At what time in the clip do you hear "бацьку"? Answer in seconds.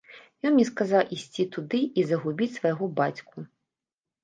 3.03-3.37